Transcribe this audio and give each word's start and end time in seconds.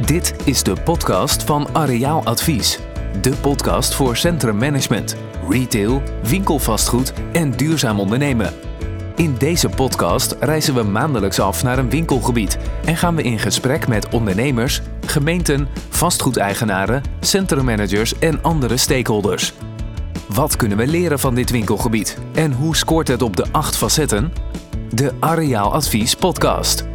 Dit 0.00 0.34
is 0.44 0.62
de 0.62 0.76
podcast 0.84 1.42
van 1.42 1.68
Areaal 1.72 2.24
Advies. 2.24 2.78
De 3.20 3.30
podcast 3.30 3.94
voor 3.94 4.16
centrummanagement, 4.16 5.16
retail, 5.48 6.02
winkelvastgoed 6.22 7.12
en 7.32 7.50
duurzaam 7.50 8.00
ondernemen. 8.00 8.52
In 9.16 9.34
deze 9.38 9.68
podcast 9.68 10.36
reizen 10.40 10.74
we 10.74 10.82
maandelijks 10.82 11.40
af 11.40 11.62
naar 11.62 11.78
een 11.78 11.90
winkelgebied 11.90 12.58
en 12.84 12.96
gaan 12.96 13.14
we 13.14 13.22
in 13.22 13.38
gesprek 13.38 13.88
met 13.88 14.08
ondernemers, 14.08 14.80
gemeenten, 15.06 15.68
vastgoedeigenaren, 15.88 17.02
centrummanagers 17.20 18.18
en 18.18 18.42
andere 18.42 18.76
stakeholders. 18.76 19.52
Wat 20.28 20.56
kunnen 20.56 20.78
we 20.78 20.86
leren 20.86 21.18
van 21.18 21.34
dit 21.34 21.50
winkelgebied 21.50 22.18
en 22.32 22.52
hoe 22.52 22.76
scoort 22.76 23.08
het 23.08 23.22
op 23.22 23.36
de 23.36 23.46
acht 23.50 23.76
facetten? 23.76 24.32
De 24.90 25.12
Areaal 25.20 25.72
Advies 25.72 26.14
podcast. 26.14 26.93